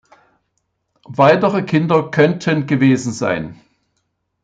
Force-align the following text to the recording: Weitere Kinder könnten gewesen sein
Weitere 1.05 1.61
Kinder 1.61 2.09
könnten 2.09 2.65
gewesen 2.65 3.13
sein 3.13 3.61